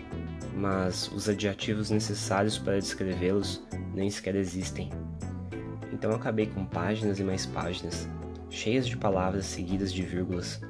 mas 0.56 1.12
os 1.14 1.30
adjetivos 1.30 1.90
necessários 1.90 2.58
para 2.58 2.80
descrevê-los 2.80 3.62
nem 3.94 4.10
sequer 4.10 4.36
existem. 4.36 4.90
Então 6.00 6.14
acabei 6.14 6.46
com 6.46 6.64
páginas 6.64 7.20
e 7.20 7.26
mais 7.26 7.46
páginas, 7.46 8.08
cheias 8.50 8.88
de 8.88 8.96
palavras 8.96 9.46
seguidas 9.46 9.92
de 9.92 10.02
vírgulas, 10.02 10.62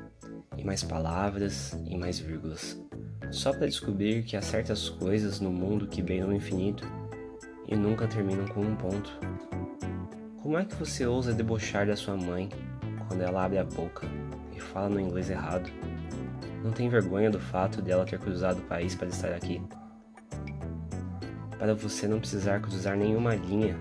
e 0.58 0.64
mais 0.64 0.84
palavras 0.84 1.78
e 1.86 1.96
mais 1.96 2.18
vírgulas, 2.18 2.82
só 3.30 3.54
para 3.54 3.68
descobrir 3.68 4.24
que 4.24 4.36
há 4.36 4.42
certas 4.42 4.90
coisas 4.90 5.40
no 5.40 5.52
mundo 5.52 5.86
que 5.86 6.02
beiram 6.02 6.30
no 6.30 6.36
infinito 6.36 6.84
e 7.68 7.76
nunca 7.76 8.08
terminam 8.08 8.48
com 8.48 8.62
um 8.62 8.76
ponto. 8.76 9.20
Como 10.42 10.58
é 10.58 10.66
que 10.66 10.74
você 10.74 11.06
ousa 11.06 11.32
debochar 11.32 11.86
da 11.86 11.96
sua 11.96 12.18
mãe 12.18 12.50
quando 13.08 13.22
ela 13.22 13.46
abre 13.46 13.60
a 13.60 13.64
boca 13.64 14.08
e 14.52 14.60
fala 14.60 14.90
no 14.90 15.00
inglês 15.00 15.30
errado? 15.30 15.70
Não 16.64 16.72
tem 16.72 16.90
vergonha 16.90 17.30
do 17.30 17.40
fato 17.40 17.84
dela 17.84 18.04
ter 18.04 18.18
cruzado 18.18 18.62
o 18.62 18.64
país 18.64 18.96
para 18.96 19.10
estar 19.10 19.32
aqui? 19.32 19.62
Para 21.60 21.76
você 21.76 22.08
não 22.08 22.20
precisar 22.20 22.60
cruzar 22.62 22.98
nenhuma 22.98 23.36
linha, 23.36 23.78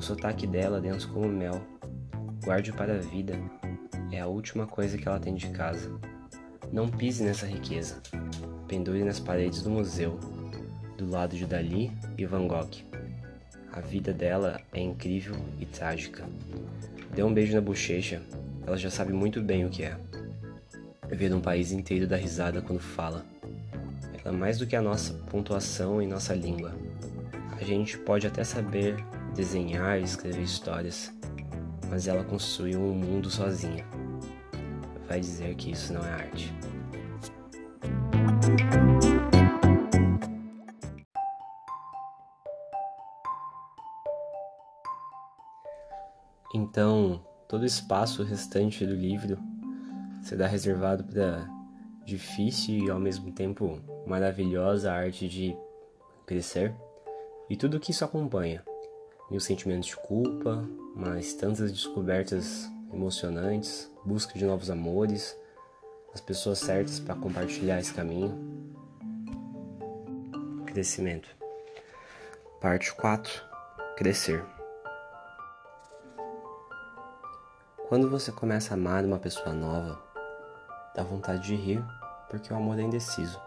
o 0.00 0.02
sotaque 0.02 0.46
dela 0.46 0.80
dentro 0.80 1.06
como 1.08 1.28
mel. 1.28 1.60
Guarde 2.42 2.72
para 2.72 2.94
a 2.94 2.98
vida. 2.98 3.38
É 4.10 4.18
a 4.18 4.26
última 4.26 4.66
coisa 4.66 4.96
que 4.96 5.06
ela 5.06 5.20
tem 5.20 5.34
de 5.34 5.50
casa. 5.50 5.92
Não 6.72 6.88
pise 6.88 7.22
nessa 7.22 7.44
riqueza. 7.44 8.00
Pendure 8.66 9.04
nas 9.04 9.20
paredes 9.20 9.62
do 9.62 9.68
museu 9.68 10.18
do 10.96 11.06
lado 11.06 11.36
de 11.36 11.44
Dali 11.44 11.92
e 12.16 12.24
Van 12.24 12.46
Gogh. 12.46 12.70
A 13.74 13.80
vida 13.80 14.10
dela 14.10 14.58
é 14.72 14.80
incrível 14.80 15.36
e 15.60 15.66
trágica. 15.66 16.24
Dê 17.14 17.22
um 17.22 17.34
beijo 17.34 17.54
na 17.54 17.60
bochecha, 17.60 18.22
ela 18.66 18.78
já 18.78 18.90
sabe 18.90 19.12
muito 19.12 19.42
bem 19.42 19.66
o 19.66 19.70
que 19.70 19.82
é. 19.82 19.98
Ver 21.10 21.34
um 21.34 21.42
país 21.42 21.72
inteiro 21.72 22.06
dar 22.06 22.16
risada 22.16 22.62
quando 22.62 22.80
fala. 22.80 23.26
Ela 24.24 24.34
é 24.34 24.38
mais 24.38 24.56
do 24.56 24.66
que 24.66 24.76
a 24.76 24.80
nossa 24.80 25.12
pontuação 25.30 26.00
em 26.00 26.08
nossa 26.08 26.34
língua. 26.34 26.74
A 27.60 27.64
gente 27.64 27.98
pode 27.98 28.26
até 28.26 28.42
saber 28.42 28.96
desenhar 29.34 30.00
e 30.00 30.04
escrever 30.04 30.42
histórias, 30.42 31.12
mas 31.88 32.06
ela 32.06 32.24
construiu 32.24 32.80
um 32.80 32.94
mundo 32.94 33.30
sozinha. 33.30 33.86
Vai 35.08 35.20
dizer 35.20 35.54
que 35.56 35.72
isso 35.72 35.92
não 35.92 36.04
é 36.04 36.12
arte. 36.12 36.54
Então, 46.54 47.24
todo 47.48 47.62
o 47.62 47.66
espaço 47.66 48.22
restante 48.22 48.84
do 48.84 48.94
livro 48.94 49.38
será 50.22 50.46
reservado 50.46 51.04
para 51.04 51.48
difícil 52.04 52.86
e 52.86 52.90
ao 52.90 52.98
mesmo 52.98 53.32
tempo 53.32 53.80
maravilhosa 54.06 54.92
arte 54.92 55.28
de 55.28 55.56
crescer 56.26 56.74
e 57.48 57.56
tudo 57.56 57.76
o 57.76 57.80
que 57.80 57.90
isso 57.90 58.04
acompanha. 58.04 58.64
Mil 59.30 59.40
sentimentos 59.40 59.88
de 59.88 59.96
culpa, 59.96 60.68
mas 60.96 61.34
tantas 61.34 61.70
descobertas 61.70 62.68
emocionantes, 62.92 63.88
busca 64.04 64.36
de 64.38 64.44
novos 64.44 64.70
amores, 64.70 65.36
as 66.12 66.20
pessoas 66.20 66.58
certas 66.58 66.98
para 66.98 67.14
compartilhar 67.14 67.78
esse 67.78 67.94
caminho. 67.94 68.36
Crescimento. 70.66 71.28
Parte 72.60 72.92
4. 72.94 73.42
Crescer. 73.96 74.44
Quando 77.88 78.10
você 78.10 78.30
começa 78.32 78.72
a 78.72 78.76
amar 78.76 79.04
uma 79.04 79.18
pessoa 79.18 79.52
nova, 79.52 80.00
dá 80.94 81.02
vontade 81.02 81.46
de 81.46 81.54
rir 81.54 81.84
porque 82.28 82.52
o 82.52 82.56
amor 82.56 82.78
é 82.78 82.82
indeciso. 82.82 83.40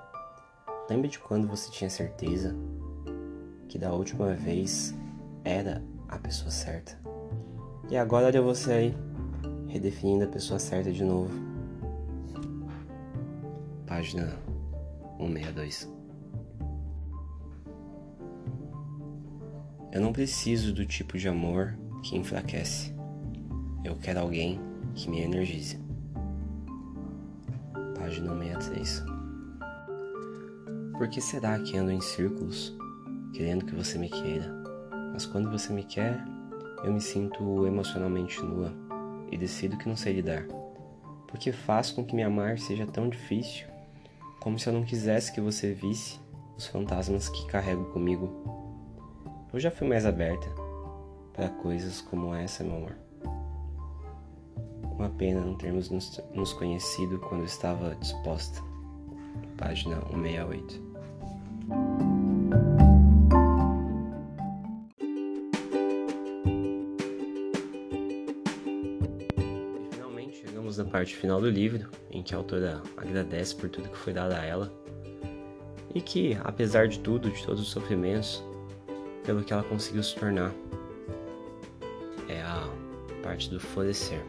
Lembre 0.90 1.08
de 1.08 1.20
quando 1.20 1.48
você 1.48 1.72
tinha 1.72 1.90
certeza 1.90 2.54
que 3.70 3.78
da 3.78 3.92
última 3.94 4.34
vez 4.34 4.94
era 5.44 5.84
a 6.08 6.18
pessoa 6.18 6.52
certa. 6.52 6.98
E 7.90 7.98
agora 7.98 8.28
olha 8.28 8.42
você 8.42 8.72
aí, 8.72 8.98
redefinindo 9.68 10.24
a 10.24 10.28
pessoa 10.28 10.60
certa 10.60 10.92
de 10.92 11.04
novo. 11.04 11.32
Página 13.86 14.38
162. 15.18 15.92
Eu 19.92 20.02
não 20.02 20.12
preciso 20.12 20.74
do 20.74 20.86
tipo 20.86 21.18
de 21.18 21.28
amor 21.28 21.78
que 22.02 22.18
enfraquece. 22.18 22.94
Eu 23.84 23.96
quero 23.96 24.22
alguém 24.22 24.60
que 24.96 25.10
me 25.10 25.22
energize. 25.22 25.78
Página 27.96 28.34
63. 28.36 29.04
Por 30.98 31.08
que 31.10 31.22
será 31.22 31.60
que 31.60 31.78
ando 31.78 31.92
em 31.92 32.02
círculos, 32.02 32.76
querendo 33.34 33.66
que 33.66 33.76
você 33.76 33.98
me 33.98 34.10
queira? 34.10 34.63
Mas 35.14 35.28
quando 35.28 35.52
você 35.52 35.72
me 35.72 35.84
quer, 35.84 36.20
eu 36.84 36.92
me 36.92 37.00
sinto 37.00 37.66
emocionalmente 37.68 38.42
nua 38.42 38.74
e 39.32 39.38
decido 39.38 39.78
que 39.78 39.88
não 39.88 39.96
sei 39.96 40.14
lidar. 40.14 40.46
Porque 41.28 41.52
faz 41.52 41.92
com 41.92 42.04
que 42.04 42.16
me 42.16 42.24
amar 42.24 42.58
seja 42.58 42.86
tão 42.86 43.08
difícil, 43.08 43.68
como 44.42 44.60
se 44.60 44.68
eu 44.68 44.74
não 44.74 44.84
quisesse 44.84 45.32
que 45.32 45.40
você 45.40 45.72
visse 45.72 46.20
os 46.58 46.68
fantasmas 46.68 47.30
que 47.30 47.48
carrego 47.48 47.86
comigo. 47.86 48.30
Eu 49.54 49.60
já 49.60 49.72
fui 49.72 49.88
mais 49.88 50.06
aberta 50.06 50.48
para 51.32 51.50
coisas 51.50 52.02
como 52.02 52.34
essa, 52.34 52.64
meu 52.64 52.76
amor. 52.76 52.96
Uma 54.98 55.10
pena 55.10 55.42
não 55.42 55.56
termos 55.56 55.90
nos, 55.90 56.22
nos 56.34 56.54
conhecido 56.54 57.20
quando 57.20 57.46
estava 57.46 57.96
disposta. 57.96 58.62
Página 59.58 59.96
168. 60.12 62.13
Parte 70.94 71.16
final 71.16 71.42
do 71.42 71.50
livro, 71.50 71.90
em 72.12 72.22
que 72.22 72.36
a 72.36 72.38
autora 72.38 72.80
agradece 72.96 73.56
por 73.56 73.68
tudo 73.68 73.90
que 73.90 73.98
foi 73.98 74.14
dado 74.14 74.34
a 74.34 74.46
ela 74.46 74.72
e 75.94 76.00
que, 76.00 76.38
apesar 76.44 76.88
de 76.88 77.00
tudo, 77.00 77.32
de 77.32 77.44
todos 77.44 77.62
os 77.62 77.70
sofrimentos, 77.70 78.44
pelo 79.26 79.44
que 79.44 79.52
ela 79.52 79.64
conseguiu 79.64 80.04
se 80.04 80.16
tornar. 80.16 80.54
É 82.30 82.42
a 82.42 82.70
parte 83.24 83.50
do 83.50 83.60
florescer. 83.60 84.22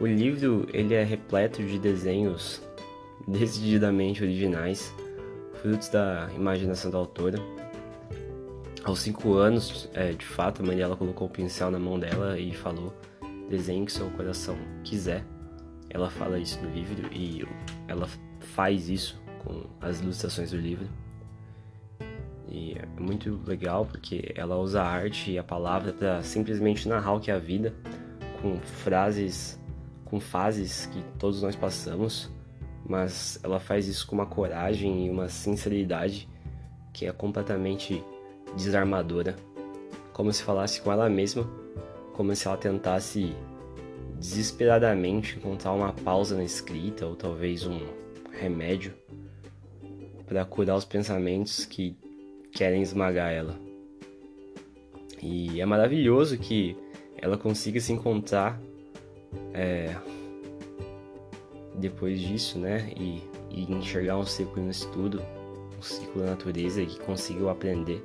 O 0.00 0.06
livro 0.06 0.68
ele 0.72 0.94
é 0.94 1.02
repleto 1.02 1.60
de 1.60 1.76
desenhos 1.76 2.62
decididamente 3.26 4.22
originais, 4.22 4.94
frutos 5.60 5.88
da 5.88 6.28
imaginação 6.36 6.88
da 6.88 6.98
autora. 6.98 7.38
Aos 8.84 9.00
cinco 9.00 9.34
anos, 9.34 9.88
é, 9.92 10.12
de 10.12 10.24
fato, 10.24 10.62
a 10.62 10.64
mãe 10.64 10.76
dela 10.76 10.96
colocou 10.96 11.26
o 11.26 11.30
pincel 11.30 11.68
na 11.68 11.80
mão 11.80 11.98
dela 11.98 12.38
e 12.38 12.54
falou: 12.54 12.94
desenhe 13.48 13.82
o 13.82 13.86
que 13.86 13.92
seu 13.92 14.10
coração 14.10 14.56
quiser. 14.84 15.24
Ela 15.90 16.10
fala 16.10 16.38
isso 16.38 16.60
no 16.62 16.70
livro 16.70 17.12
e 17.12 17.46
ela 17.86 18.08
faz 18.40 18.88
isso 18.88 19.20
com 19.42 19.64
as 19.80 20.00
ilustrações 20.00 20.50
do 20.50 20.56
livro. 20.56 20.86
E 22.50 22.72
é 22.72 22.86
muito 23.00 23.40
legal 23.46 23.84
porque 23.84 24.32
ela 24.34 24.56
usa 24.56 24.82
a 24.82 24.86
arte 24.86 25.32
e 25.32 25.38
a 25.38 25.44
palavra 25.44 25.92
para 25.92 26.22
simplesmente 26.22 26.88
narrar 26.88 27.14
o 27.14 27.20
que 27.20 27.30
é 27.30 27.34
a 27.34 27.38
vida, 27.38 27.74
com 28.40 28.58
frases, 28.58 29.60
com 30.04 30.18
fases 30.18 30.86
que 30.86 31.02
todos 31.18 31.42
nós 31.42 31.54
passamos, 31.54 32.30
mas 32.86 33.38
ela 33.42 33.60
faz 33.60 33.86
isso 33.86 34.06
com 34.06 34.14
uma 34.14 34.26
coragem 34.26 35.06
e 35.06 35.10
uma 35.10 35.28
sinceridade 35.28 36.28
que 36.92 37.06
é 37.06 37.12
completamente 37.12 38.02
desarmadora, 38.56 39.36
como 40.12 40.32
se 40.32 40.42
falasse 40.42 40.80
com 40.80 40.90
ela 40.90 41.08
mesma, 41.10 41.46
como 42.18 42.34
se 42.34 42.48
ela 42.48 42.56
tentasse 42.56 43.32
desesperadamente 44.18 45.36
encontrar 45.36 45.70
uma 45.70 45.92
pausa 45.92 46.36
na 46.36 46.42
escrita 46.42 47.06
ou 47.06 47.14
talvez 47.14 47.64
um 47.64 47.78
remédio 48.32 48.92
para 50.26 50.44
curar 50.44 50.74
os 50.74 50.84
pensamentos 50.84 51.64
que 51.64 51.96
querem 52.50 52.82
esmagar 52.82 53.32
ela. 53.32 53.56
E 55.22 55.60
é 55.60 55.64
maravilhoso 55.64 56.36
que 56.36 56.76
ela 57.16 57.38
consiga 57.38 57.78
se 57.78 57.92
encontrar 57.92 58.60
é, 59.54 59.94
depois 61.76 62.20
disso, 62.20 62.58
né? 62.58 62.92
E, 62.96 63.22
e, 63.48 63.72
enxergar 63.72 64.18
um 64.18 64.26
ciclo 64.26 64.60
no 64.60 64.70
estudo, 64.70 65.22
um 65.78 65.82
ciclo 65.82 66.22
da 66.22 66.30
natureza 66.30 66.84
que 66.84 66.98
conseguiu 66.98 67.48
aprender. 67.48 68.04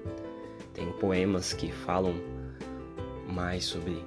Tem 0.71 0.87
poemas 0.93 1.51
que 1.51 1.71
falam 1.71 2.13
mais 3.33 3.65
sobre 3.65 4.05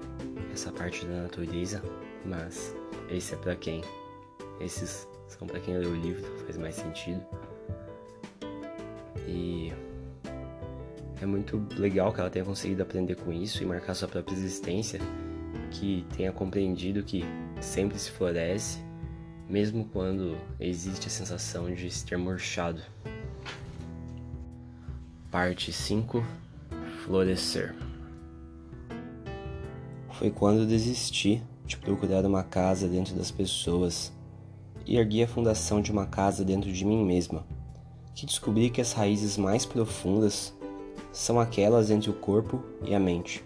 essa 0.52 0.70
parte 0.70 1.04
da 1.04 1.22
natureza, 1.22 1.82
mas 2.24 2.74
esse 3.10 3.34
é 3.34 3.36
para 3.36 3.56
quem? 3.56 3.82
Esses 4.60 5.06
são 5.26 5.46
para 5.46 5.60
quem 5.60 5.76
leu 5.76 5.90
o 5.90 5.96
livro, 5.96 6.24
faz 6.44 6.56
mais 6.56 6.76
sentido. 6.76 7.20
E 9.26 9.72
é 11.20 11.26
muito 11.26 11.66
legal 11.76 12.12
que 12.12 12.20
ela 12.20 12.30
tenha 12.30 12.44
conseguido 12.44 12.82
aprender 12.82 13.16
com 13.16 13.32
isso 13.32 13.62
e 13.62 13.66
marcar 13.66 13.94
sua 13.94 14.06
própria 14.06 14.34
existência, 14.34 15.00
que 15.72 16.06
tenha 16.16 16.32
compreendido 16.32 17.02
que 17.02 17.24
sempre 17.60 17.98
se 17.98 18.10
floresce, 18.12 18.78
mesmo 19.48 19.84
quando 19.92 20.38
existe 20.60 21.08
a 21.08 21.10
sensação 21.10 21.72
de 21.74 22.04
ter 22.04 22.16
murchado. 22.16 22.80
Parte 25.30 25.72
5 25.72 26.24
Florescer 27.04 27.74
Foi 30.18 30.30
quando 30.30 30.66
desisti 30.66 31.42
de 31.66 31.76
procurar 31.76 32.24
uma 32.24 32.42
casa 32.42 32.88
dentro 32.88 33.14
das 33.14 33.30
pessoas 33.30 34.10
e 34.86 34.96
ergui 34.96 35.22
a 35.22 35.28
fundação 35.28 35.82
de 35.82 35.92
uma 35.92 36.06
casa 36.06 36.42
dentro 36.42 36.72
de 36.72 36.86
mim 36.86 37.04
mesma, 37.04 37.46
que 38.14 38.24
descobri 38.24 38.70
que 38.70 38.80
as 38.80 38.94
raízes 38.94 39.36
mais 39.36 39.66
profundas 39.66 40.54
são 41.12 41.38
aquelas 41.38 41.90
entre 41.90 42.08
o 42.08 42.14
corpo 42.14 42.62
e 42.86 42.94
a 42.94 43.00
mente, 43.00 43.44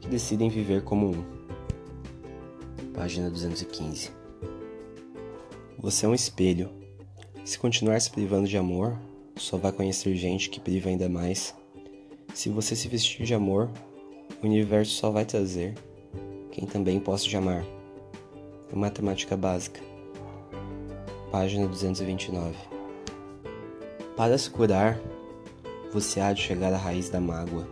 que 0.00 0.08
decidem 0.08 0.48
viver 0.48 0.82
como 0.82 1.10
um. 1.10 1.24
Página 2.94 3.28
215. 3.28 4.12
Você 5.78 6.06
é 6.06 6.08
um 6.08 6.14
espelho. 6.14 6.70
Se 7.44 7.58
continuar 7.58 8.00
se 8.00 8.10
privando 8.10 8.48
de 8.48 8.56
amor, 8.56 8.96
só 9.36 9.58
vai 9.58 9.72
conhecer 9.72 10.16
gente 10.16 10.48
que 10.48 10.60
priva 10.60 10.88
ainda 10.88 11.08
mais. 11.08 11.54
Se 12.32 12.48
você 12.48 12.74
se 12.74 12.88
vestir 12.88 13.26
de 13.26 13.34
amor, 13.34 13.68
o 14.42 14.46
universo 14.46 14.92
só 14.92 15.10
vai 15.10 15.24
trazer 15.24 15.74
quem 16.50 16.66
também 16.66 16.98
possa 16.98 17.24
te 17.24 17.36
amar. 17.36 17.64
É 18.72 18.76
matemática 18.76 19.36
básica. 19.36 19.80
Página 21.30 21.66
229. 21.68 22.56
Para 24.16 24.36
se 24.36 24.50
curar, 24.50 25.00
você 25.92 26.20
há 26.20 26.32
de 26.32 26.42
chegar 26.42 26.72
à 26.72 26.76
raiz 26.76 27.08
da 27.08 27.20
mágoa 27.20 27.66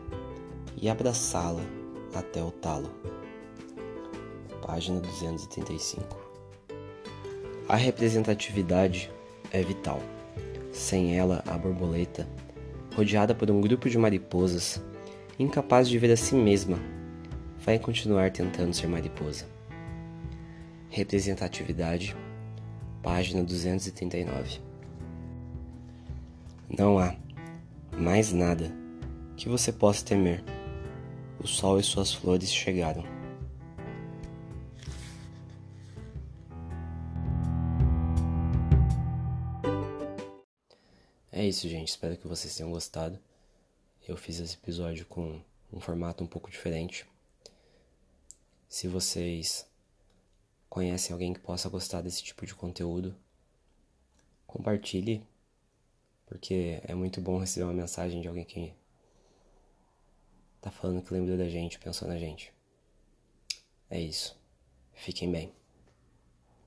e 0.81 0.89
abraçá-la 0.89 1.63
até 2.15 2.43
o 2.43 2.51
talo. 2.51 2.91
Página 4.65 5.01
235. 5.01 6.05
A 7.69 7.77
representatividade 7.77 9.11
é 9.51 9.63
vital. 9.63 10.01
Sem 10.73 11.19
ela, 11.19 11.43
a 11.47 11.59
borboleta, 11.59 12.29
rodeada 12.95 13.35
por 13.35 13.51
um 13.51 13.61
grupo 13.61 13.91
de 13.91 13.99
mariposas, 13.99 14.81
incapaz 15.43 15.89
de 15.89 15.99
ver 15.99 16.13
a 16.13 16.17
si 16.17 16.35
mesma, 16.35 16.79
vai 17.59 17.79
continuar 17.79 18.31
tentando 18.31 18.75
ser 18.75 18.87
mariposa. 18.87 19.47
Representatividade, 20.91 22.15
página 23.03 23.43
239. 23.43 24.61
Não 26.69 26.99
há 26.99 27.17
mais 27.97 28.33
nada 28.33 28.71
que 29.35 29.49
você 29.49 29.73
possa 29.73 30.05
temer. 30.05 30.45
O 31.43 31.47
sol 31.47 31.81
e 31.81 31.83
suas 31.83 32.13
flores 32.13 32.53
chegaram. 32.53 33.03
É 41.33 41.43
isso, 41.47 41.67
gente. 41.67 41.89
Espero 41.89 42.19
que 42.19 42.29
vocês 42.29 42.55
tenham 42.55 42.71
gostado. 42.71 43.19
Eu 44.11 44.17
fiz 44.17 44.41
esse 44.41 44.57
episódio 44.57 45.07
com 45.07 45.41
um 45.73 45.79
formato 45.79 46.25
um 46.25 46.27
pouco 46.27 46.51
diferente. 46.51 47.07
Se 48.69 48.89
vocês 48.89 49.65
conhecem 50.69 51.13
alguém 51.13 51.33
que 51.33 51.39
possa 51.39 51.69
gostar 51.69 52.03
desse 52.03 52.21
tipo 52.21 52.45
de 52.45 52.53
conteúdo, 52.53 53.15
compartilhe 54.49 55.25
porque 56.27 56.81
é 56.83 56.93
muito 56.93 57.21
bom 57.21 57.39
receber 57.39 57.67
uma 57.67 57.73
mensagem 57.73 58.21
de 58.21 58.27
alguém 58.27 58.45
que 58.45 58.75
tá 60.61 60.73
falando 60.73 61.03
que 61.03 61.15
lembrou 61.15 61.39
da 61.39 61.49
gente, 61.49 61.79
pensou 61.79 62.09
na 62.09 62.19
gente. 62.19 62.53
É 63.89 64.01
isso. 64.01 64.37
Fiquem 64.93 65.31
bem. 65.31 65.60